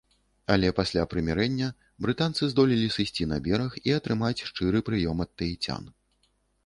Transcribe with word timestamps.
Але 0.53 0.69
пасля 0.77 1.03
прымірэння 1.11 1.67
брытанцы 2.05 2.49
здолелі 2.53 2.87
сысці 2.95 3.29
на 3.35 3.41
бераг 3.49 3.77
і 3.91 3.95
атрымаць 3.99 4.43
шчыры 4.51 4.85
прыём 4.89 5.17
ад 5.27 5.31
таіцян. 5.43 5.83